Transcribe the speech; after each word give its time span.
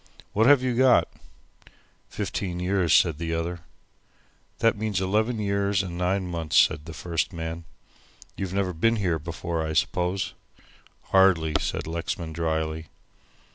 "What 0.33 0.47
have 0.47 0.63
you 0.63 0.75
got!" 0.75 1.07
"Fifteen 2.09 2.59
years," 2.59 2.91
said 2.91 3.19
the 3.19 3.35
other. 3.35 3.59
"That 4.57 4.75
means 4.75 4.99
11 4.99 5.37
years 5.37 5.83
and 5.83 5.95
9 5.95 6.25
months," 6.25 6.57
said 6.57 6.85
the 6.85 6.93
first 6.95 7.31
man. 7.31 7.65
"You've 8.35 8.51
never 8.51 8.73
been 8.73 8.95
here 8.95 9.19
before, 9.19 9.61
I 9.63 9.73
suppose?" 9.73 10.33
"Hardly," 11.11 11.53
said 11.59 11.85
Lexman, 11.85 12.33
drily. 12.33 12.87